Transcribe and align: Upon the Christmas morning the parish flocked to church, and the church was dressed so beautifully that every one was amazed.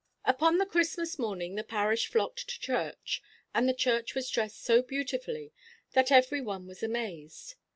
Upon 0.25 0.57
the 0.57 0.65
Christmas 0.65 1.19
morning 1.19 1.53
the 1.53 1.63
parish 1.63 2.07
flocked 2.07 2.47
to 2.49 2.59
church, 2.59 3.21
and 3.53 3.69
the 3.69 3.73
church 3.75 4.15
was 4.15 4.31
dressed 4.31 4.63
so 4.63 4.81
beautifully 4.81 5.53
that 5.91 6.11
every 6.11 6.41
one 6.41 6.65
was 6.65 6.81
amazed. 6.81 7.53